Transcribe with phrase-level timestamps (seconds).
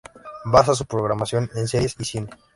[0.45, 2.29] Basa su programación en series y cine.